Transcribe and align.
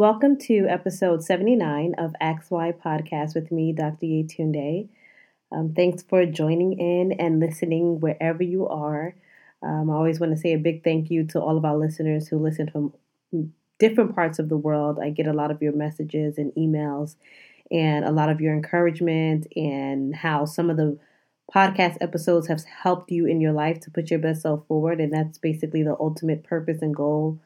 Welcome 0.00 0.38
to 0.46 0.66
episode 0.66 1.22
79 1.22 1.94
of 1.98 2.14
XY 2.22 2.80
Podcast 2.80 3.34
with 3.34 3.52
me, 3.52 3.74
Dr. 3.74 4.06
Yetunde. 4.06 4.88
Um, 5.52 5.74
thanks 5.76 6.02
for 6.02 6.24
joining 6.24 6.72
in 6.80 7.12
and 7.20 7.38
listening 7.38 8.00
wherever 8.00 8.42
you 8.42 8.66
are. 8.66 9.14
Um, 9.62 9.90
I 9.90 9.94
always 9.94 10.18
want 10.18 10.32
to 10.32 10.40
say 10.40 10.54
a 10.54 10.58
big 10.58 10.82
thank 10.84 11.10
you 11.10 11.24
to 11.24 11.40
all 11.42 11.58
of 11.58 11.66
our 11.66 11.76
listeners 11.76 12.28
who 12.28 12.38
listen 12.38 12.70
from 12.70 12.94
different 13.78 14.14
parts 14.14 14.38
of 14.38 14.48
the 14.48 14.56
world. 14.56 14.98
I 14.98 15.10
get 15.10 15.26
a 15.26 15.34
lot 15.34 15.50
of 15.50 15.60
your 15.60 15.74
messages 15.74 16.38
and 16.38 16.50
emails 16.54 17.16
and 17.70 18.02
a 18.02 18.10
lot 18.10 18.30
of 18.30 18.40
your 18.40 18.54
encouragement 18.54 19.48
and 19.54 20.16
how 20.16 20.46
some 20.46 20.70
of 20.70 20.78
the 20.78 20.98
podcast 21.54 21.98
episodes 22.00 22.46
have 22.46 22.64
helped 22.64 23.10
you 23.10 23.26
in 23.26 23.42
your 23.42 23.52
life 23.52 23.80
to 23.80 23.90
put 23.90 24.10
your 24.10 24.20
best 24.20 24.40
self 24.40 24.66
forward. 24.66 24.98
And 24.98 25.12
that's 25.12 25.36
basically 25.36 25.82
the 25.82 25.98
ultimate 26.00 26.42
purpose 26.42 26.80
and 26.80 26.94
goal 26.94 27.38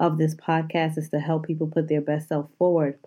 of 0.00 0.18
this 0.18 0.34
podcast 0.34 0.98
is 0.98 1.10
to 1.10 1.20
help 1.20 1.46
people 1.46 1.68
put 1.68 1.88
their 1.88 2.00
best 2.00 2.28
self 2.28 2.48
forward. 2.58 2.98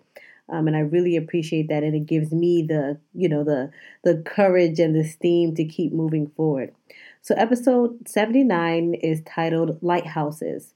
Um, 0.49 0.67
and 0.67 0.75
I 0.75 0.81
really 0.81 1.15
appreciate 1.15 1.70
that, 1.70 1.84
and 1.84 1.95
it 1.95 2.05
gives 2.05 2.31
me 2.31 2.63
the 2.63 2.99
you 3.13 3.27
know 3.27 3.43
the 3.43 3.71
the 4.03 4.21
courage 4.25 4.79
and 4.79 4.95
the 4.95 5.03
steam 5.03 5.55
to 5.55 5.65
keep 5.65 5.91
moving 5.91 6.31
forward. 6.35 6.73
So 7.21 7.34
episode 7.35 8.07
seventy 8.07 8.43
nine 8.43 8.93
is 8.93 9.21
titled 9.25 9.81
Lighthouses. 9.81 10.73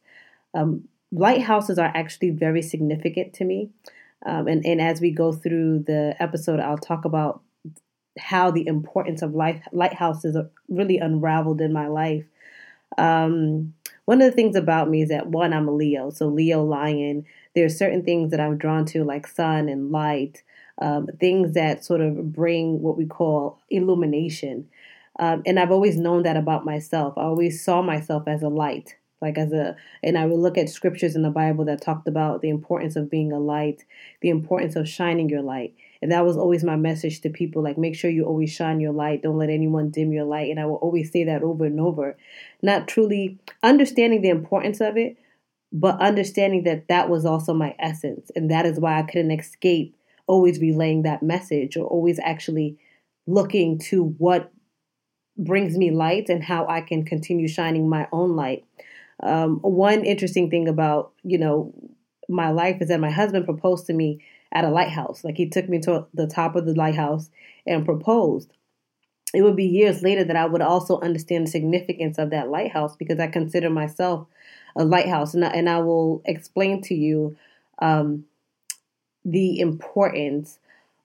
Um, 0.53 0.87
lighthouses 1.11 1.77
are 1.77 1.91
actually 1.93 2.31
very 2.31 2.61
significant 2.61 3.33
to 3.33 3.45
me, 3.45 3.69
um, 4.25 4.47
and 4.47 4.65
and 4.65 4.81
as 4.81 4.99
we 4.99 5.11
go 5.11 5.31
through 5.33 5.83
the 5.85 6.15
episode, 6.19 6.59
I'll 6.59 6.77
talk 6.77 7.05
about 7.05 7.41
how 8.17 8.49
the 8.49 8.65
importance 8.65 9.21
of 9.21 9.35
life 9.35 9.61
lighthouses 9.71 10.37
really 10.69 10.97
unraveled 10.97 11.61
in 11.61 11.73
my 11.73 11.87
life. 11.87 12.25
Um, 12.97 13.73
one 14.07 14.21
of 14.21 14.31
the 14.31 14.35
things 14.35 14.55
about 14.55 14.89
me 14.89 15.01
is 15.01 15.09
that 15.09 15.27
one, 15.27 15.51
I'm 15.51 15.67
a 15.67 15.71
Leo, 15.71 16.11
so 16.11 16.27
Leo 16.27 16.63
lion. 16.63 17.25
There 17.53 17.65
are 17.65 17.69
certain 17.69 18.03
things 18.05 18.31
that 18.31 18.39
I'm 18.39 18.57
drawn 18.57 18.85
to, 18.85 19.03
like 19.03 19.27
sun 19.27 19.67
and 19.67 19.91
light, 19.91 20.43
um, 20.81 21.07
things 21.19 21.55
that 21.55 21.83
sort 21.83 21.99
of 21.99 22.31
bring 22.31 22.81
what 22.81 22.97
we 22.97 23.05
call 23.05 23.59
illumination. 23.69 24.69
Um, 25.19 25.43
and 25.45 25.59
I've 25.59 25.71
always 25.71 25.97
known 25.97 26.23
that 26.23 26.37
about 26.37 26.63
myself. 26.63 27.17
I 27.17 27.23
always 27.23 27.61
saw 27.61 27.81
myself 27.81 28.23
as 28.29 28.43
a 28.43 28.47
light, 28.47 28.95
like 29.21 29.37
as 29.37 29.51
a, 29.51 29.75
and 30.01 30.17
I 30.17 30.25
would 30.25 30.39
look 30.39 30.57
at 30.57 30.69
scriptures 30.69 31.17
in 31.17 31.23
the 31.23 31.29
Bible 31.29 31.65
that 31.65 31.81
talked 31.81 32.07
about 32.07 32.41
the 32.41 32.49
importance 32.49 32.95
of 32.95 33.11
being 33.11 33.33
a 33.33 33.39
light, 33.39 33.83
the 34.21 34.29
importance 34.29 34.77
of 34.77 34.87
shining 34.87 35.27
your 35.27 35.41
light. 35.41 35.75
And 36.01 36.11
that 36.11 36.25
was 36.25 36.37
always 36.37 36.63
my 36.63 36.75
message 36.75 37.21
to 37.21 37.29
people 37.29 37.63
like, 37.63 37.77
make 37.77 37.95
sure 37.95 38.09
you 38.09 38.25
always 38.25 38.51
shine 38.51 38.79
your 38.79 38.93
light. 38.93 39.23
Don't 39.23 39.37
let 39.37 39.49
anyone 39.49 39.89
dim 39.89 40.11
your 40.11 40.25
light. 40.25 40.49
And 40.51 40.59
I 40.59 40.65
will 40.65 40.75
always 40.75 41.11
say 41.11 41.23
that 41.23 41.43
over 41.43 41.65
and 41.65 41.79
over. 41.79 42.17
Not 42.61 42.87
truly 42.87 43.39
understanding 43.63 44.21
the 44.21 44.29
importance 44.29 44.79
of 44.81 44.97
it, 44.97 45.17
but 45.71 45.99
understanding 45.99 46.63
that 46.63 46.87
that 46.87 47.09
was 47.09 47.25
also 47.25 47.53
my 47.53 47.75
essence. 47.79 48.31
And 48.35 48.49
that 48.51 48.65
is 48.65 48.79
why 48.79 48.99
I 48.99 49.03
couldn't 49.03 49.31
escape 49.31 49.95
always 50.27 50.59
relaying 50.59 51.03
that 51.03 51.23
message 51.23 51.77
or 51.77 51.85
always 51.85 52.19
actually 52.19 52.77
looking 53.25 53.77
to 53.77 54.15
what 54.17 54.51
brings 55.37 55.77
me 55.77 55.91
light 55.91 56.29
and 56.29 56.43
how 56.43 56.67
I 56.67 56.81
can 56.81 57.05
continue 57.05 57.47
shining 57.47 57.89
my 57.89 58.07
own 58.11 58.35
light. 58.35 58.65
Um, 59.21 59.59
one 59.61 60.03
interesting 60.05 60.49
thing 60.49 60.67
about, 60.67 61.11
you 61.23 61.37
know, 61.37 61.73
my 62.29 62.49
life 62.49 62.81
is 62.81 62.89
that 62.89 62.99
my 62.99 63.09
husband 63.09 63.45
proposed 63.45 63.85
to 63.87 63.93
me 63.93 64.23
at 64.51 64.65
a 64.65 64.69
lighthouse. 64.69 65.23
Like 65.23 65.37
he 65.37 65.49
took 65.49 65.69
me 65.69 65.79
to 65.81 66.07
the 66.13 66.27
top 66.27 66.55
of 66.55 66.65
the 66.65 66.73
lighthouse 66.73 67.29
and 67.65 67.85
proposed. 67.85 68.51
It 69.33 69.41
would 69.41 69.55
be 69.55 69.65
years 69.65 70.01
later 70.01 70.23
that 70.23 70.35
I 70.35 70.45
would 70.45 70.61
also 70.61 70.99
understand 71.01 71.47
the 71.47 71.51
significance 71.51 72.17
of 72.17 72.29
that 72.29 72.49
lighthouse 72.49 72.95
because 72.95 73.19
I 73.19 73.27
consider 73.27 73.69
myself 73.69 74.27
a 74.75 74.85
lighthouse. 74.85 75.33
And 75.33 75.43
I, 75.43 75.49
and 75.49 75.69
I 75.69 75.79
will 75.79 76.21
explain 76.25 76.81
to 76.83 76.95
you 76.95 77.35
um, 77.79 78.25
the 79.25 79.59
importance 79.59 80.59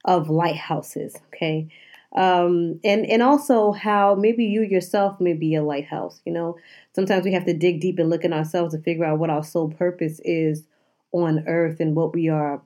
of 0.04 0.30
lighthouses, 0.30 1.16
okay? 1.28 1.68
Um, 2.14 2.78
and 2.84 3.06
and 3.06 3.22
also 3.22 3.72
how 3.72 4.14
maybe 4.14 4.44
you 4.44 4.62
yourself 4.62 5.18
may 5.18 5.32
be 5.32 5.54
a 5.54 5.62
lighthouse. 5.62 6.20
You 6.26 6.32
know, 6.32 6.56
sometimes 6.94 7.24
we 7.24 7.32
have 7.32 7.46
to 7.46 7.54
dig 7.54 7.80
deep 7.80 7.98
and 7.98 8.10
look 8.10 8.24
in 8.24 8.34
ourselves 8.34 8.74
to 8.74 8.82
figure 8.82 9.04
out 9.04 9.18
what 9.18 9.30
our 9.30 9.42
sole 9.42 9.70
purpose 9.70 10.20
is 10.24 10.64
on 11.12 11.44
earth 11.46 11.80
and 11.80 11.96
what 11.96 12.14
we 12.14 12.28
are 12.28 12.60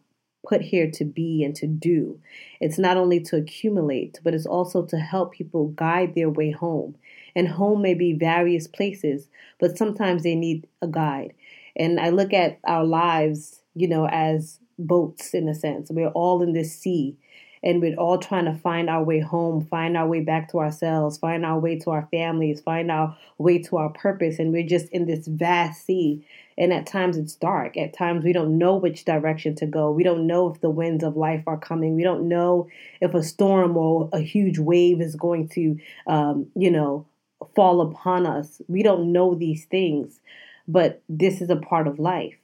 put 0.49 0.63
here 0.63 0.91
to 0.93 1.05
be 1.05 1.43
and 1.45 1.55
to 1.57 1.67
do. 1.67 2.21
It's 2.61 2.79
not 2.79 2.97
only 2.97 3.21
to 3.21 3.37
accumulate, 3.37 4.21
but 4.23 4.35
it's 4.35 4.47
also 4.47 4.85
to 4.87 4.99
help 4.99 5.33
people 5.33 5.69
guide 5.69 6.15
their 6.15 6.31
way 6.31 6.51
home. 6.51 6.97
And 7.35 7.49
home 7.49 7.83
may 7.83 7.95
be 7.95 8.13
various 8.13 8.67
places, 8.67 9.29
but 9.61 9.77
sometimes 9.77 10.23
they 10.23 10.35
need 10.35 10.67
a 10.81 10.89
guide. 10.89 11.35
And 11.77 12.01
I 12.01 12.11
look 12.11 12.33
at 12.33 12.59
our 12.65 12.85
lives, 12.85 13.61
you 13.75 13.89
know, 13.89 14.09
as 14.09 14.59
boats 14.79 15.35
in 15.35 15.49
a 15.49 15.55
sense. 15.55 15.91
We're 15.91 16.09
all 16.09 16.43
in 16.43 16.53
this 16.53 16.77
sea 16.77 17.17
and 17.63 17.81
we're 17.81 17.97
all 17.97 18.19
trying 18.19 18.45
to 18.45 18.55
find 18.55 18.89
our 18.89 19.03
way 19.03 19.21
home, 19.21 19.65
find 19.67 19.97
our 19.97 20.07
way 20.07 20.21
back 20.21 20.51
to 20.51 20.59
ourselves, 20.59 21.19
find 21.19 21.45
our 21.45 21.59
way 21.59 21.79
to 21.79 21.91
our 21.91 22.09
families, 22.11 22.61
find 22.61 22.91
our 22.91 23.17
way 23.39 23.59
to 23.59 23.77
our 23.77 23.91
purpose. 23.91 24.39
And 24.39 24.53
we're 24.53 24.67
just 24.67 24.89
in 24.91 25.07
this 25.07 25.27
vast 25.27 25.85
sea. 25.85 26.27
And 26.59 26.73
at 26.73 26.87
times 26.87 27.17
it's 27.17 27.35
dark. 27.35 27.77
At 27.77 27.93
times 27.93 28.25
we 28.25 28.33
don't 28.33 28.59
know 28.59 28.77
which 28.77 29.05
direction 29.05 29.55
to 29.57 29.67
go. 29.67 29.91
We 29.91 30.05
don't 30.05 30.27
know 30.27 30.51
if 30.51 30.61
the 30.61 30.71
winds 30.71 31.05
of 31.05 31.17
life 31.17 31.45
are 31.47 31.59
coming. 31.59 31.97
We 31.97 32.03
don't 32.03 32.29
know 32.29 32.69
if 33.01 33.15
a 33.15 33.23
storm 33.23 33.77
or 33.77 34.09
a 34.13 34.21
huge 34.21 34.59
wave 34.59 35.01
is 35.01 35.17
going 35.17 35.49
to, 35.51 35.79
um, 36.07 36.47
you 36.55 36.71
know, 36.71 37.07
fall 37.55 37.81
upon 37.81 38.27
us. 38.27 38.63
We 38.69 38.83
don't 38.83 39.13
know 39.13 39.35
these 39.35 39.65
things. 39.67 40.21
But 40.69 41.03
this 41.09 41.41
is 41.41 41.51
a 41.51 41.57
part 41.57 41.87
of 41.87 41.99
life. 41.99 42.35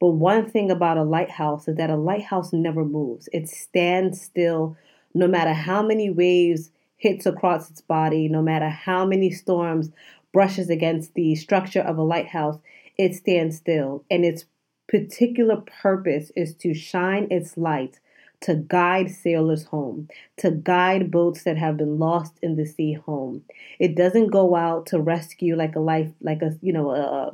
But 0.00 0.10
one 0.10 0.48
thing 0.48 0.70
about 0.70 0.96
a 0.96 1.02
lighthouse 1.02 1.66
is 1.68 1.76
that 1.76 1.90
a 1.90 1.96
lighthouse 1.96 2.52
never 2.52 2.84
moves. 2.84 3.28
It 3.32 3.48
stands 3.48 4.20
still 4.20 4.76
no 5.14 5.26
matter 5.26 5.52
how 5.52 5.82
many 5.82 6.10
waves 6.10 6.70
hits 6.96 7.26
across 7.26 7.70
its 7.70 7.80
body, 7.80 8.28
no 8.28 8.42
matter 8.42 8.68
how 8.68 9.04
many 9.04 9.30
storms 9.30 9.90
brushes 10.32 10.70
against 10.70 11.14
the 11.14 11.34
structure 11.34 11.80
of 11.80 11.96
a 11.98 12.02
lighthouse, 12.02 12.58
it 12.96 13.14
stands 13.14 13.56
still. 13.56 14.04
And 14.10 14.24
its 14.24 14.44
particular 14.88 15.62
purpose 15.82 16.30
is 16.36 16.54
to 16.56 16.74
shine 16.74 17.26
its 17.30 17.56
light 17.56 17.98
to 18.40 18.54
guide 18.54 19.10
sailors 19.10 19.64
home, 19.64 20.08
to 20.36 20.50
guide 20.50 21.10
boats 21.10 21.42
that 21.42 21.56
have 21.58 21.76
been 21.76 21.98
lost 21.98 22.38
in 22.42 22.56
the 22.56 22.64
sea 22.64 22.92
home. 22.94 23.42
It 23.78 23.96
doesn't 23.96 24.28
go 24.28 24.54
out 24.54 24.86
to 24.86 25.00
rescue 25.00 25.56
like 25.56 25.74
a 25.74 25.80
life, 25.80 26.10
like 26.20 26.42
a 26.42 26.56
you 26.62 26.72
know 26.72 26.90
a, 26.90 27.32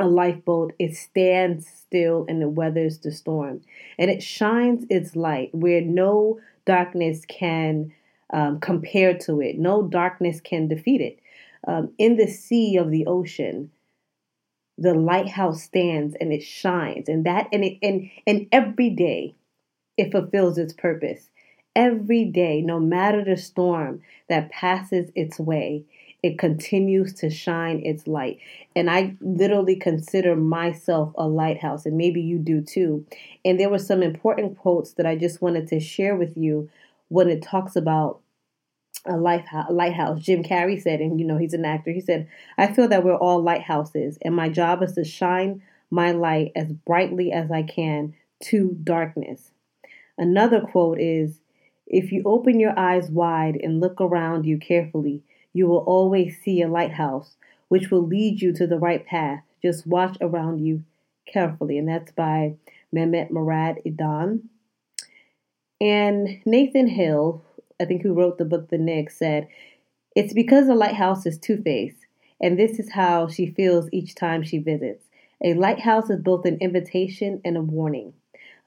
a 0.00 0.06
lifeboat, 0.06 0.72
it 0.78 0.96
stands 0.96 1.66
still 1.66 2.24
and 2.28 2.42
it 2.42 2.50
weathers 2.50 2.98
the 2.98 3.12
storm. 3.12 3.62
And 3.98 4.10
it 4.10 4.22
shines 4.22 4.84
its 4.90 5.16
light 5.16 5.54
where 5.54 5.80
no 5.80 6.40
darkness 6.64 7.24
can 7.26 7.92
um, 8.32 8.60
compare 8.60 9.16
to 9.18 9.40
it, 9.40 9.58
no 9.58 9.82
darkness 9.82 10.40
can 10.40 10.68
defeat 10.68 11.00
it. 11.00 11.18
Um, 11.66 11.92
in 11.98 12.16
the 12.16 12.28
sea 12.28 12.76
of 12.76 12.90
the 12.90 13.06
ocean, 13.06 13.70
the 14.78 14.94
lighthouse 14.94 15.62
stands 15.62 16.16
and 16.20 16.32
it 16.32 16.42
shines, 16.42 17.08
and 17.08 17.26
that 17.26 17.48
and 17.52 17.64
it 17.64 17.78
and 17.82 18.10
and 18.26 18.46
every 18.50 18.88
day 18.88 19.34
it 19.96 20.10
fulfills 20.10 20.56
its 20.56 20.72
purpose. 20.72 21.28
Every 21.76 22.24
day, 22.24 22.62
no 22.62 22.80
matter 22.80 23.22
the 23.22 23.36
storm 23.36 24.02
that 24.28 24.50
passes 24.50 25.10
its 25.14 25.38
way, 25.38 25.84
it 26.22 26.38
continues 26.38 27.14
to 27.14 27.30
shine 27.30 27.80
its 27.84 28.06
light. 28.06 28.38
And 28.76 28.90
I 28.90 29.16
literally 29.20 29.76
consider 29.76 30.36
myself 30.36 31.12
a 31.16 31.26
lighthouse, 31.26 31.86
and 31.86 31.96
maybe 31.96 32.20
you 32.20 32.38
do 32.38 32.60
too. 32.60 33.06
And 33.44 33.58
there 33.58 33.70
were 33.70 33.78
some 33.78 34.02
important 34.02 34.58
quotes 34.58 34.92
that 34.94 35.06
I 35.06 35.16
just 35.16 35.40
wanted 35.40 35.68
to 35.68 35.80
share 35.80 36.16
with 36.16 36.36
you 36.36 36.68
when 37.08 37.28
it 37.28 37.42
talks 37.42 37.74
about 37.74 38.20
a 39.06 39.16
lighthouse. 39.16 40.20
Jim 40.20 40.42
Carrey 40.42 40.80
said, 40.80 41.00
and 41.00 41.18
you 41.18 41.26
know, 41.26 41.38
he's 41.38 41.54
an 41.54 41.64
actor, 41.64 41.90
he 41.90 42.00
said, 42.00 42.28
I 42.58 42.66
feel 42.72 42.88
that 42.88 43.02
we're 43.02 43.16
all 43.16 43.42
lighthouses, 43.42 44.18
and 44.22 44.36
my 44.36 44.48
job 44.48 44.82
is 44.82 44.92
to 44.92 45.04
shine 45.04 45.62
my 45.90 46.12
light 46.12 46.52
as 46.54 46.72
brightly 46.72 47.32
as 47.32 47.50
I 47.50 47.62
can 47.62 48.14
to 48.44 48.76
darkness. 48.84 49.52
Another 50.18 50.60
quote 50.60 51.00
is, 51.00 51.40
if 51.86 52.12
you 52.12 52.22
open 52.24 52.60
your 52.60 52.78
eyes 52.78 53.10
wide 53.10 53.56
and 53.56 53.80
look 53.80 54.00
around 54.00 54.44
you 54.44 54.58
carefully, 54.58 55.22
you 55.52 55.66
will 55.66 55.84
always 55.86 56.40
see 56.42 56.62
a 56.62 56.68
lighthouse 56.68 57.36
which 57.68 57.90
will 57.90 58.04
lead 58.04 58.42
you 58.42 58.52
to 58.52 58.66
the 58.66 58.78
right 58.78 59.06
path. 59.06 59.42
Just 59.62 59.86
watch 59.86 60.16
around 60.20 60.58
you 60.58 60.84
carefully. 61.26 61.78
And 61.78 61.88
that's 61.88 62.12
by 62.12 62.56
Mehmet 62.94 63.30
Murat 63.30 63.76
Ildan. 63.86 64.42
And 65.80 66.40
Nathan 66.44 66.88
Hill, 66.88 67.42
I 67.80 67.84
think 67.84 68.02
who 68.02 68.12
wrote 68.12 68.38
the 68.38 68.44
book 68.44 68.68
The 68.68 68.78
Nix, 68.78 69.16
said, 69.16 69.48
It's 70.14 70.34
because 70.34 70.68
a 70.68 70.74
lighthouse 70.74 71.24
is 71.26 71.38
two 71.38 71.62
faced, 71.62 72.06
and 72.40 72.58
this 72.58 72.78
is 72.78 72.92
how 72.92 73.28
she 73.28 73.46
feels 73.46 73.88
each 73.92 74.14
time 74.14 74.42
she 74.42 74.58
visits. 74.58 75.04
A 75.42 75.54
lighthouse 75.54 76.10
is 76.10 76.20
both 76.20 76.44
an 76.44 76.58
invitation 76.60 77.40
and 77.44 77.56
a 77.56 77.62
warning. 77.62 78.12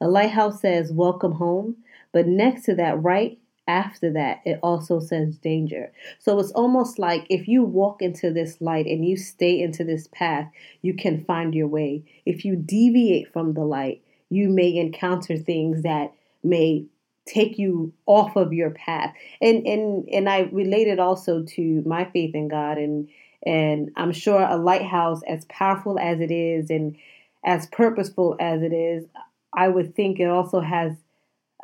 A 0.00 0.08
lighthouse 0.08 0.60
says, 0.60 0.92
Welcome 0.92 1.32
home, 1.32 1.76
but 2.12 2.26
next 2.26 2.64
to 2.64 2.74
that, 2.76 3.00
right 3.00 3.38
after 3.66 4.12
that, 4.12 4.40
it 4.44 4.58
also 4.62 5.00
says 5.00 5.38
danger. 5.38 5.92
So 6.18 6.38
it's 6.38 6.52
almost 6.52 6.98
like 6.98 7.26
if 7.30 7.48
you 7.48 7.64
walk 7.64 8.02
into 8.02 8.30
this 8.30 8.60
light 8.60 8.86
and 8.86 9.04
you 9.04 9.16
stay 9.16 9.60
into 9.60 9.84
this 9.84 10.08
path, 10.08 10.50
you 10.82 10.94
can 10.94 11.24
find 11.24 11.54
your 11.54 11.68
way. 11.68 12.04
If 12.26 12.44
you 12.44 12.56
deviate 12.56 13.32
from 13.32 13.54
the 13.54 13.64
light, 13.64 14.02
you 14.28 14.48
may 14.48 14.76
encounter 14.76 15.36
things 15.36 15.82
that 15.82 16.12
may 16.42 16.86
take 17.26 17.58
you 17.58 17.92
off 18.06 18.36
of 18.36 18.52
your 18.52 18.70
path. 18.70 19.14
And 19.40 19.66
and 19.66 20.08
and 20.10 20.28
I 20.28 20.40
related 20.52 20.98
also 20.98 21.42
to 21.42 21.82
my 21.86 22.04
faith 22.04 22.34
in 22.34 22.48
God 22.48 22.76
and 22.76 23.08
and 23.46 23.90
I'm 23.96 24.12
sure 24.12 24.42
a 24.42 24.56
lighthouse 24.56 25.22
as 25.26 25.44
powerful 25.46 25.98
as 25.98 26.20
it 26.20 26.30
is 26.30 26.70
and 26.70 26.96
as 27.44 27.66
purposeful 27.66 28.36
as 28.40 28.62
it 28.62 28.72
is, 28.72 29.04
I 29.52 29.68
would 29.68 29.94
think 29.94 30.18
it 30.18 30.28
also 30.28 30.60
has 30.60 30.96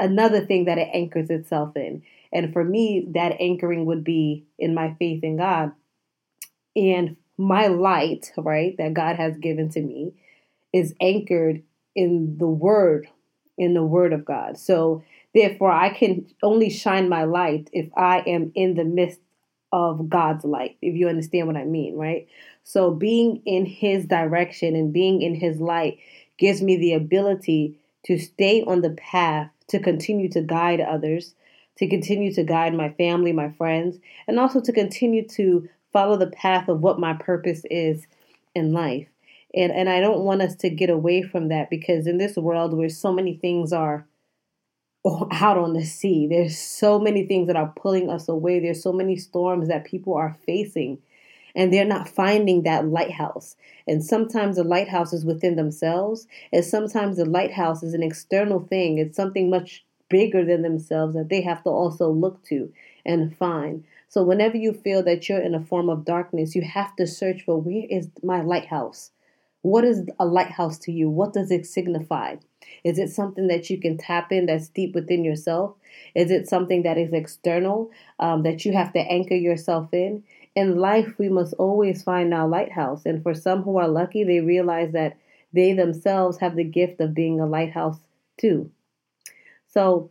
another 0.00 0.44
thing 0.44 0.64
that 0.64 0.78
it 0.78 0.88
anchors 0.92 1.30
itself 1.30 1.76
in. 1.76 2.02
And 2.32 2.52
for 2.52 2.64
me, 2.64 3.06
that 3.14 3.40
anchoring 3.40 3.86
would 3.86 4.04
be 4.04 4.44
in 4.58 4.74
my 4.74 4.94
faith 4.98 5.22
in 5.22 5.36
God. 5.36 5.72
And 6.76 7.16
my 7.36 7.66
light, 7.66 8.32
right, 8.36 8.76
that 8.78 8.94
God 8.94 9.16
has 9.16 9.36
given 9.36 9.70
to 9.70 9.80
me 9.80 10.14
is 10.72 10.94
anchored 11.00 11.62
in 11.94 12.36
the 12.38 12.46
word, 12.46 13.08
in 13.58 13.74
the 13.74 13.82
word 13.82 14.12
of 14.12 14.24
God. 14.24 14.58
So 14.58 15.02
therefore, 15.34 15.72
I 15.72 15.90
can 15.90 16.26
only 16.42 16.70
shine 16.70 17.08
my 17.08 17.24
light 17.24 17.68
if 17.72 17.90
I 17.96 18.20
am 18.26 18.52
in 18.54 18.74
the 18.74 18.84
midst 18.84 19.20
of 19.72 20.08
God's 20.08 20.44
light, 20.44 20.76
if 20.82 20.96
you 20.96 21.08
understand 21.08 21.46
what 21.46 21.56
I 21.56 21.64
mean, 21.64 21.96
right? 21.96 22.26
So 22.64 22.90
being 22.90 23.42
in 23.46 23.66
his 23.66 24.06
direction 24.06 24.74
and 24.74 24.92
being 24.92 25.22
in 25.22 25.34
his 25.34 25.60
light 25.60 25.98
gives 26.38 26.60
me 26.60 26.76
the 26.76 26.94
ability 26.94 27.78
to 28.06 28.18
stay 28.18 28.62
on 28.62 28.80
the 28.80 28.90
path 28.90 29.50
to 29.70 29.78
continue 29.78 30.28
to 30.28 30.42
guide 30.42 30.80
others, 30.80 31.34
to 31.78 31.88
continue 31.88 32.32
to 32.34 32.44
guide 32.44 32.74
my 32.74 32.90
family, 32.90 33.32
my 33.32 33.50
friends, 33.50 33.98
and 34.28 34.38
also 34.38 34.60
to 34.60 34.72
continue 34.72 35.26
to 35.26 35.68
follow 35.92 36.16
the 36.16 36.26
path 36.26 36.68
of 36.68 36.80
what 36.80 37.00
my 37.00 37.14
purpose 37.14 37.62
is 37.70 38.06
in 38.54 38.72
life. 38.72 39.08
And 39.54 39.72
and 39.72 39.88
I 39.88 40.00
don't 40.00 40.24
want 40.24 40.42
us 40.42 40.54
to 40.56 40.70
get 40.70 40.90
away 40.90 41.22
from 41.22 41.48
that 41.48 41.70
because 41.70 42.06
in 42.06 42.18
this 42.18 42.36
world 42.36 42.74
where 42.74 42.88
so 42.88 43.12
many 43.12 43.36
things 43.36 43.72
are 43.72 44.06
out 45.32 45.58
on 45.58 45.72
the 45.72 45.84
sea, 45.84 46.26
there's 46.28 46.58
so 46.58 46.98
many 46.98 47.26
things 47.26 47.46
that 47.46 47.56
are 47.56 47.72
pulling 47.76 48.10
us 48.10 48.28
away. 48.28 48.60
There's 48.60 48.82
so 48.82 48.92
many 48.92 49.16
storms 49.16 49.68
that 49.68 49.84
people 49.84 50.14
are 50.14 50.36
facing 50.46 50.98
and 51.54 51.72
they're 51.72 51.84
not 51.84 52.08
finding 52.08 52.62
that 52.62 52.86
lighthouse. 52.86 53.56
And 53.86 54.04
sometimes 54.04 54.56
the 54.56 54.64
lighthouse 54.64 55.12
is 55.12 55.24
within 55.24 55.56
themselves, 55.56 56.26
and 56.52 56.64
sometimes 56.64 57.16
the 57.16 57.24
lighthouse 57.24 57.82
is 57.82 57.94
an 57.94 58.02
external 58.02 58.60
thing. 58.60 58.98
It's 58.98 59.16
something 59.16 59.50
much 59.50 59.84
bigger 60.08 60.44
than 60.44 60.62
themselves 60.62 61.14
that 61.14 61.28
they 61.28 61.40
have 61.40 61.62
to 61.62 61.70
also 61.70 62.10
look 62.10 62.44
to 62.44 62.72
and 63.06 63.34
find. 63.36 63.84
So 64.08 64.22
whenever 64.22 64.56
you 64.56 64.72
feel 64.72 65.02
that 65.04 65.28
you're 65.28 65.40
in 65.40 65.54
a 65.54 65.64
form 65.64 65.88
of 65.88 66.04
darkness, 66.04 66.54
you 66.54 66.62
have 66.62 66.94
to 66.96 67.06
search 67.06 67.42
for 67.42 67.60
where 67.60 67.86
is 67.88 68.10
my 68.22 68.42
lighthouse? 68.42 69.12
What 69.62 69.84
is 69.84 70.06
a 70.18 70.26
lighthouse 70.26 70.78
to 70.80 70.92
you? 70.92 71.08
What 71.08 71.32
does 71.32 71.50
it 71.50 71.66
signify? 71.66 72.36
Is 72.82 72.98
it 72.98 73.10
something 73.10 73.46
that 73.48 73.68
you 73.70 73.78
can 73.78 73.98
tap 73.98 74.32
in 74.32 74.46
that's 74.46 74.68
deep 74.68 74.94
within 74.94 75.24
yourself? 75.24 75.76
Is 76.14 76.30
it 76.30 76.48
something 76.48 76.82
that 76.82 76.98
is 76.98 77.12
external 77.12 77.90
um, 78.18 78.42
that 78.42 78.64
you 78.64 78.72
have 78.72 78.92
to 78.94 79.00
anchor 79.00 79.34
yourself 79.34 79.92
in? 79.92 80.24
In 80.54 80.76
life, 80.78 81.14
we 81.18 81.28
must 81.28 81.54
always 81.54 82.02
find 82.02 82.34
our 82.34 82.48
lighthouse. 82.48 83.06
And 83.06 83.22
for 83.22 83.34
some 83.34 83.62
who 83.62 83.78
are 83.78 83.88
lucky, 83.88 84.24
they 84.24 84.40
realize 84.40 84.92
that 84.92 85.16
they 85.52 85.72
themselves 85.72 86.38
have 86.38 86.56
the 86.56 86.64
gift 86.64 87.00
of 87.00 87.14
being 87.14 87.40
a 87.40 87.46
lighthouse 87.46 87.98
too. 88.38 88.70
So, 89.68 90.10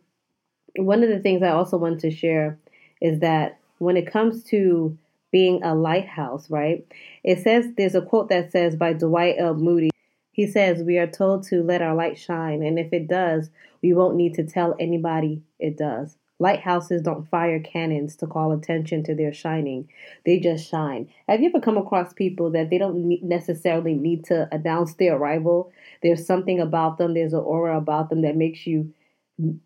one 0.76 1.04
of 1.04 1.10
the 1.10 1.20
things 1.20 1.44
I 1.44 1.50
also 1.50 1.78
want 1.78 2.00
to 2.02 2.12
share 2.12 2.58
is 3.02 3.20
that 3.20 3.60
when 3.80 3.98
it 3.98 4.12
comes 4.12 4.44
to 4.46 4.98
being 5.32 5.62
a 5.64 5.76
lighthouse, 5.76 6.50
right? 6.50 6.86
It 7.24 7.40
says 7.40 7.66
there's 7.78 7.96
a 7.96 8.02
quote 8.02 8.30
that 8.30 8.52
says 8.52 8.76
by 8.76 8.94
Dwight 8.94 9.36
L. 9.38 9.56
Moody. 9.56 9.90
He 10.32 10.48
says, 10.48 10.84
We 10.84 10.98
are 10.98 11.08
told 11.08 11.44
to 11.48 11.64
let 11.64 11.82
our 11.82 11.96
light 11.96 12.18
shine, 12.18 12.64
and 12.64 12.80
if 12.80 12.94
it 12.94 13.08
does, 13.08 13.50
we 13.82 13.94
won't 13.94 14.16
need 14.16 14.36
to 14.36 14.44
tell 14.44 14.76
anybody 14.80 15.42
it 15.60 15.78
does. 15.78 16.18
Lighthouses 16.40 17.02
don't 17.02 17.30
fire 17.30 17.60
cannons 17.60 18.16
to 18.18 18.28
call 18.28 18.54
attention 18.54 19.04
to 19.04 19.14
their 19.16 19.34
shining. 19.34 19.90
They 20.26 20.40
just 20.40 20.70
shine. 20.70 21.10
Have 21.28 21.42
you 21.42 21.50
ever 21.50 21.60
come 21.60 21.78
across 21.78 22.14
people 22.14 22.50
that 22.52 22.70
they 22.70 22.78
don't 22.78 23.22
necessarily 23.22 23.94
need 23.94 24.24
to 24.26 24.48
announce 24.52 24.94
their 24.94 25.18
arrival? 25.18 25.72
There's 26.02 26.26
something 26.26 26.60
about 26.62 26.98
them, 26.98 27.14
there's 27.14 27.34
an 27.34 27.40
aura 27.40 27.78
about 27.78 28.10
them 28.10 28.22
that 28.22 28.38
makes 28.38 28.66
you, 28.66 28.94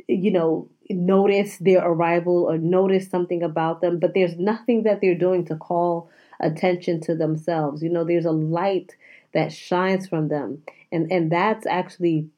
you 0.07 0.31
know, 0.31 0.69
notice 0.89 1.57
their 1.57 1.85
arrival 1.85 2.45
or 2.49 2.57
notice 2.57 3.09
something 3.09 3.43
about 3.43 3.81
them, 3.81 3.99
but 3.99 4.13
there's 4.13 4.37
nothing 4.37 4.83
that 4.83 4.99
they're 5.01 5.15
doing 5.15 5.45
to 5.45 5.55
call 5.55 6.09
attention 6.39 6.99
to 7.01 7.15
themselves. 7.15 7.81
You 7.81 7.89
know, 7.89 8.03
there's 8.03 8.25
a 8.25 8.31
light 8.31 8.95
that 9.33 9.51
shines 9.53 10.07
from 10.07 10.27
them. 10.27 10.63
And 10.91 11.11
and 11.11 11.31
that's 11.31 11.65
actually 11.65 12.29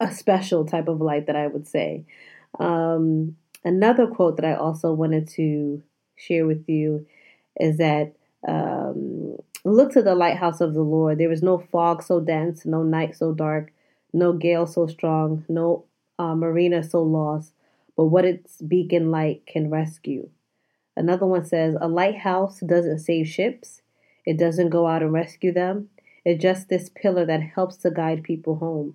a 0.00 0.12
special 0.12 0.64
type 0.64 0.88
of 0.88 1.00
light 1.00 1.26
that 1.26 1.36
I 1.36 1.46
would 1.46 1.66
say. 1.66 2.04
Um, 2.58 3.36
another 3.64 4.06
quote 4.06 4.36
that 4.36 4.44
I 4.44 4.54
also 4.54 4.92
wanted 4.92 5.28
to 5.30 5.82
share 6.16 6.46
with 6.46 6.68
you 6.68 7.06
is 7.60 7.78
that 7.78 8.14
um, 8.46 9.36
look 9.64 9.92
to 9.92 10.02
the 10.02 10.14
lighthouse 10.14 10.60
of 10.60 10.74
the 10.74 10.82
Lord. 10.82 11.18
There 11.18 11.32
is 11.32 11.42
no 11.42 11.58
fog 11.58 12.02
so 12.02 12.20
dense, 12.20 12.66
no 12.66 12.82
night 12.82 13.16
so 13.16 13.32
dark, 13.32 13.72
no 14.12 14.32
gale 14.32 14.66
so 14.66 14.86
strong, 14.86 15.44
no 15.48 15.84
uh, 16.18 16.34
marina 16.34 16.82
so 16.82 17.02
lost, 17.02 17.52
but 17.96 18.06
what 18.06 18.24
its 18.24 18.60
beacon 18.62 19.10
light 19.10 19.42
can 19.46 19.70
rescue. 19.70 20.28
Another 20.96 21.26
one 21.26 21.44
says, 21.44 21.76
A 21.80 21.88
lighthouse 21.88 22.60
doesn't 22.60 23.00
save 23.00 23.26
ships, 23.26 23.82
it 24.24 24.38
doesn't 24.38 24.70
go 24.70 24.86
out 24.86 25.02
and 25.02 25.12
rescue 25.12 25.52
them. 25.52 25.88
It's 26.24 26.42
just 26.42 26.68
this 26.68 26.88
pillar 26.88 27.26
that 27.26 27.42
helps 27.42 27.76
to 27.78 27.90
guide 27.90 28.22
people 28.22 28.56
home. 28.56 28.94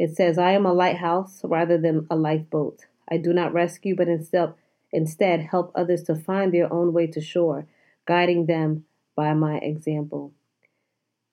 It 0.00 0.16
says, 0.16 0.38
I 0.38 0.52
am 0.52 0.64
a 0.64 0.72
lighthouse 0.72 1.42
rather 1.44 1.76
than 1.76 2.06
a 2.10 2.16
lifeboat. 2.16 2.86
I 3.06 3.18
do 3.18 3.34
not 3.34 3.52
rescue, 3.52 3.94
but 3.94 4.08
instead, 4.08 4.54
instead 4.90 5.40
help 5.40 5.70
others 5.74 6.02
to 6.04 6.14
find 6.14 6.54
their 6.54 6.72
own 6.72 6.94
way 6.94 7.06
to 7.08 7.20
shore, 7.20 7.66
guiding 8.06 8.46
them 8.46 8.86
by 9.14 9.34
my 9.34 9.58
example. 9.58 10.32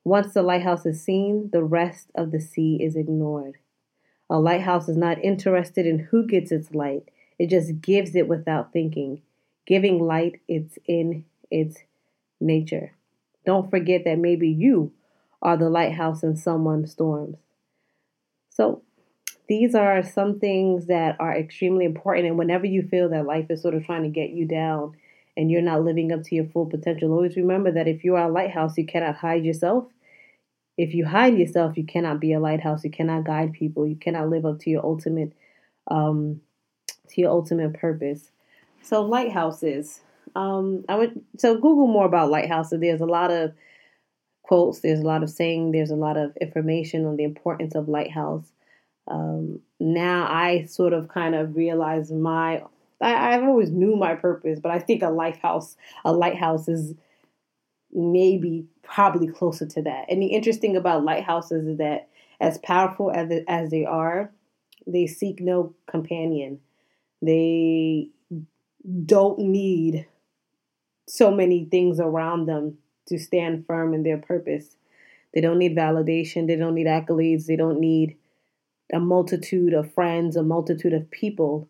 Once 0.03 0.33
the 0.33 0.41
lighthouse 0.41 0.85
is 0.85 1.01
seen, 1.01 1.49
the 1.53 1.63
rest 1.63 2.11
of 2.13 2.31
the 2.31 2.41
sea 2.41 2.77
is 2.81 2.97
ignored. 2.97 3.55
A 4.29 4.37
lighthouse 4.37 4.89
is 4.89 4.97
not 4.97 5.23
interested 5.23 5.85
in 5.85 5.99
who 5.99 6.27
gets 6.27 6.51
its 6.51 6.73
light, 6.73 7.09
it 7.39 7.49
just 7.49 7.79
gives 7.79 8.17
it 8.17 8.27
without 8.27 8.73
thinking. 8.73 9.21
Giving 9.65 9.97
light, 9.97 10.41
it's 10.49 10.77
in 10.85 11.23
its 11.49 11.77
nature. 12.41 12.91
Don't 13.45 13.71
forget 13.71 14.03
that 14.03 14.19
maybe 14.19 14.49
you 14.49 14.91
are 15.41 15.55
the 15.55 15.69
lighthouse 15.69 16.21
in 16.21 16.35
someone's 16.35 16.91
storms. 16.91 17.37
So, 18.57 18.81
these 19.47 19.75
are 19.75 20.03
some 20.03 20.39
things 20.39 20.87
that 20.87 21.15
are 21.19 21.37
extremely 21.37 21.85
important. 21.85 22.25
And 22.25 22.39
whenever 22.39 22.65
you 22.65 22.81
feel 22.81 23.07
that 23.09 23.27
life 23.27 23.45
is 23.51 23.61
sort 23.61 23.75
of 23.75 23.85
trying 23.85 24.01
to 24.01 24.09
get 24.09 24.31
you 24.31 24.45
down 24.47 24.97
and 25.37 25.51
you're 25.51 25.61
not 25.61 25.83
living 25.83 26.11
up 26.11 26.23
to 26.23 26.35
your 26.35 26.47
full 26.47 26.65
potential, 26.65 27.13
always 27.13 27.37
remember 27.37 27.71
that 27.71 27.87
if 27.87 28.03
you 28.03 28.15
are 28.15 28.27
a 28.27 28.31
lighthouse, 28.31 28.77
you 28.77 28.85
cannot 28.85 29.17
hide 29.17 29.45
yourself. 29.45 29.85
If 30.75 30.95
you 30.95 31.05
hide 31.05 31.37
yourself, 31.37 31.77
you 31.77 31.85
cannot 31.85 32.19
be 32.19 32.33
a 32.33 32.39
lighthouse. 32.39 32.83
You 32.83 32.89
cannot 32.89 33.25
guide 33.25 33.53
people. 33.53 33.87
You 33.87 33.95
cannot 33.95 34.29
live 34.29 34.45
up 34.45 34.59
to 34.61 34.71
your 34.71 34.83
ultimate, 34.83 35.33
um, 35.89 36.41
to 37.09 37.21
your 37.21 37.29
ultimate 37.29 37.75
purpose. 37.75 38.31
So 38.81 39.03
lighthouses. 39.03 40.01
Um, 40.35 40.83
I 40.89 40.95
would 40.95 41.21
so 41.37 41.55
Google 41.55 41.87
more 41.87 42.05
about 42.05 42.31
lighthouses. 42.31 42.79
There's 42.81 43.01
a 43.01 43.05
lot 43.05 43.31
of 43.31 43.53
quotes, 44.47 44.79
there's 44.79 45.01
a 45.01 45.05
lot 45.05 45.23
of 45.23 45.29
saying, 45.29 45.71
there's 45.71 45.91
a 45.91 45.95
lot 45.95 46.17
of 46.17 46.35
information 46.37 47.05
on 47.05 47.17
the 47.17 47.23
importance 47.23 47.75
of 47.75 47.89
lighthouse. 47.89 48.51
Um, 49.07 49.59
now 49.79 50.27
I 50.29 50.65
sort 50.65 50.93
of 50.93 51.07
kind 51.07 51.35
of 51.35 51.55
realize 51.55 52.11
my 52.11 52.63
I, 52.99 53.35
I've 53.35 53.43
always 53.43 53.69
knew 53.69 53.95
my 53.95 54.15
purpose, 54.15 54.59
but 54.59 54.71
I 54.71 54.79
think 54.79 55.01
a 55.01 55.09
lighthouse 55.09 55.77
a 56.03 56.11
lighthouse 56.11 56.67
is 56.67 56.93
maybe 57.93 58.65
probably 58.83 59.27
closer 59.27 59.65
to 59.65 59.81
that. 59.83 60.05
And 60.09 60.21
the 60.21 60.27
interesting 60.27 60.75
about 60.75 61.05
lighthouses 61.05 61.67
is 61.67 61.77
that 61.77 62.09
as 62.41 62.57
powerful 62.59 63.11
as 63.11 63.31
as 63.47 63.69
they 63.69 63.85
are, 63.85 64.31
they 64.85 65.07
seek 65.07 65.39
no 65.39 65.73
companion. 65.87 66.59
They 67.21 68.09
don't 69.05 69.39
need 69.39 70.05
so 71.07 71.31
many 71.31 71.65
things 71.65 71.99
around 71.99 72.45
them 72.45 72.77
to 73.07 73.17
stand 73.17 73.65
firm 73.65 73.93
in 73.93 74.03
their 74.03 74.17
purpose. 74.17 74.75
They 75.33 75.41
don't 75.41 75.59
need 75.59 75.75
validation, 75.75 76.47
they 76.47 76.55
don't 76.55 76.75
need 76.75 76.87
accolades, 76.87 77.45
they 77.45 77.55
don't 77.55 77.79
need 77.79 78.17
a 78.93 78.99
multitude 78.99 79.73
of 79.73 79.93
friends, 79.93 80.35
a 80.35 80.43
multitude 80.43 80.93
of 80.93 81.11
people. 81.11 81.67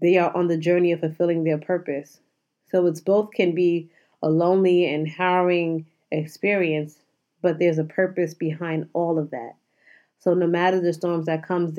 They 0.00 0.18
are 0.18 0.34
on 0.36 0.48
the 0.48 0.58
journey 0.58 0.92
of 0.92 1.00
fulfilling 1.00 1.44
their 1.44 1.58
purpose. 1.58 2.20
So 2.70 2.86
it's 2.86 3.00
both 3.00 3.30
can 3.32 3.54
be 3.54 3.90
a 4.22 4.28
lonely 4.28 4.92
and 4.92 5.08
harrowing 5.08 5.86
experience, 6.10 6.98
but 7.42 7.58
there's 7.58 7.78
a 7.78 7.84
purpose 7.84 8.34
behind 8.34 8.88
all 8.92 9.18
of 9.18 9.30
that. 9.30 9.56
So 10.18 10.34
no 10.34 10.46
matter 10.46 10.80
the 10.80 10.92
storms 10.92 11.26
that 11.26 11.46
comes 11.46 11.78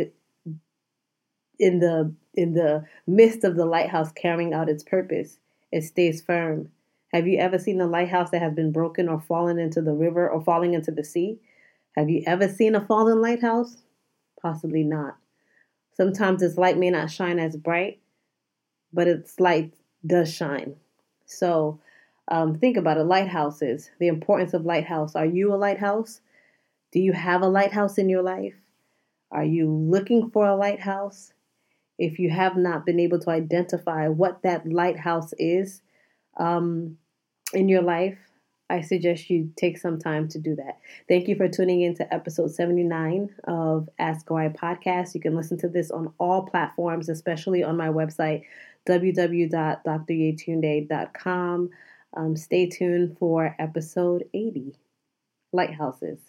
in 1.58 1.80
the 1.80 2.14
in 2.34 2.54
the 2.54 2.86
midst 3.08 3.44
of 3.44 3.56
the 3.56 3.66
lighthouse 3.66 4.12
carrying 4.12 4.54
out 4.54 4.70
its 4.70 4.84
purpose, 4.84 5.40
it 5.72 5.84
stays 5.84 6.22
firm 6.22 6.70
have 7.16 7.28
you 7.28 7.40
ever 7.40 7.58
seen 7.58 7.80
a 7.80 7.88
lighthouse 7.88 8.32
that 8.32 8.42
has 8.42 8.54
been 8.54 8.74
broken 8.74 9.08
or 9.08 9.22
fallen 9.22 9.58
into 9.58 9.82
the 9.82 9.94
river 9.94 10.30
or 10.30 10.44
falling 10.44 10.74
into 10.74 10.92
the 10.92 11.04
sea? 11.04 11.40
Have 11.96 12.10
you 12.10 12.22
ever 12.28 12.50
seen 12.50 12.76
a 12.76 12.86
fallen 12.86 13.22
lighthouse? 13.22 13.78
Possibly 14.42 14.84
not. 14.84 15.16
Sometimes 15.94 16.42
its 16.42 16.58
light 16.58 16.78
may 16.78 16.90
not 16.90 17.10
shine 17.10 17.40
as 17.40 17.56
bright, 17.56 18.02
but 18.92 19.08
its 19.08 19.40
light 19.40 19.74
does 20.06 20.34
shine. 20.34 20.76
So 21.26 21.80
um, 22.28 22.56
think 22.56 22.76
about 22.76 22.98
it 22.98 23.06
lighthouses, 23.06 23.92
the 23.98 24.10
importance 24.10 24.54
of 24.54 24.66
lighthouse. 24.66 25.16
Are 25.16 25.26
you 25.26 25.54
a 25.54 25.56
lighthouse? 25.56 26.20
Do 26.92 27.00
you 27.00 27.14
have 27.14 27.42
a 27.42 27.48
lighthouse 27.48 27.98
in 27.98 28.10
your 28.10 28.24
life? 28.24 28.56
Are 29.32 29.46
you 29.46 29.72
looking 29.72 30.32
for 30.32 30.46
a 30.46 30.56
lighthouse? 30.56 31.32
If 31.98 32.20
you 32.20 32.30
have 32.30 32.58
not 32.58 32.86
been 32.86 33.00
able 33.00 33.20
to 33.20 33.30
identify 33.30 34.10
what 34.10 34.42
that 34.44 34.70
lighthouse 34.70 35.32
is 35.40 35.82
um, 36.38 36.98
in 37.54 37.70
your 37.70 37.82
life, 37.82 38.18
I 38.70 38.82
suggest 38.82 39.30
you 39.30 39.54
take 39.56 39.78
some 39.78 39.98
time 40.00 40.28
to 40.30 40.40
do 40.40 40.56
that. 40.56 40.80
Thank 41.08 41.28
you 41.28 41.36
for 41.36 41.48
tuning 41.48 41.82
in 41.82 41.94
to 41.96 42.12
episode 42.14 42.52
79 42.52 43.30
of 43.44 43.88
Ask 44.00 44.30
Why 44.30 44.50
podcast. 44.50 45.14
You 45.14 45.22
can 45.22 45.36
listen 45.36 45.58
to 45.60 45.70
this 45.70 45.92
on 45.92 46.12
all 46.18 46.48
platforms, 46.48 47.10
especially 47.10 47.64
on 47.64 47.78
my 47.78 47.90
website, 47.90 48.42
www.dryetunde.com. 48.88 51.70
Um, 52.18 52.36
stay 52.36 52.70
tuned 52.70 53.18
for 53.20 53.56
episode 53.60 54.24
80 54.34 54.74
Lighthouses. 55.54 56.20